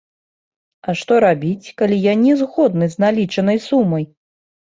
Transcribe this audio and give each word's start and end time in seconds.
А 0.87 0.95
што 1.01 1.13
рабіць, 1.25 1.73
калі 1.81 1.99
я 2.07 2.13
не 2.23 2.33
згодны 2.41 2.89
з 2.95 3.05
налічанай 3.05 3.61
сумай? 3.69 4.09